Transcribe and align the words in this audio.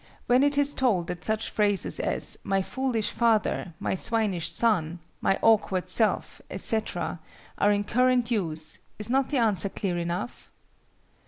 When 0.25 0.41
it 0.41 0.57
is 0.57 0.73
told 0.73 1.05
that 1.05 1.23
such 1.23 1.51
phrases 1.51 1.99
as 1.99 2.35
"my 2.43 2.63
foolish 2.63 3.11
father," 3.11 3.75
"my 3.79 3.93
swinish 3.93 4.49
son," 4.49 4.97
"my 5.21 5.37
awkward 5.43 5.87
self," 5.87 6.41
etc., 6.49 7.19
are 7.59 7.71
in 7.71 7.83
current 7.83 8.31
use, 8.31 8.79
is 8.97 9.11
not 9.11 9.29
the 9.29 9.37
answer 9.37 9.69
clear 9.69 9.99
enough? 9.99 10.51